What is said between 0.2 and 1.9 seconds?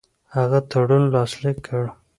هغه تړون لاسلیک کړ.